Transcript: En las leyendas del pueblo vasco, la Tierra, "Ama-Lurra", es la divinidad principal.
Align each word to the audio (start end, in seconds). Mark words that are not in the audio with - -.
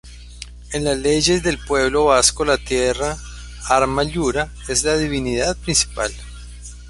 En 0.71 0.83
las 0.83 0.97
leyendas 0.97 1.43
del 1.43 1.59
pueblo 1.59 2.05
vasco, 2.05 2.43
la 2.43 2.57
Tierra, 2.57 3.19
"Ama-Lurra", 3.69 4.51
es 4.67 4.83
la 4.83 4.97
divinidad 4.97 5.55
principal. 5.57 6.11